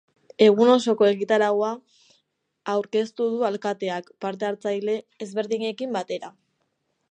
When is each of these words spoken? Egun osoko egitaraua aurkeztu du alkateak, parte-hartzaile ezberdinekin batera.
Egun 0.43 0.69
osoko 0.75 1.05
egitaraua 1.09 1.69
aurkeztu 2.73 3.29
du 3.35 3.45
alkateak, 3.51 4.11
parte-hartzaile 4.27 4.99
ezberdinekin 5.27 5.97
batera. 6.01 6.35